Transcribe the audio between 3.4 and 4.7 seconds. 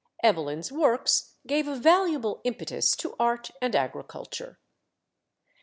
and agriculture.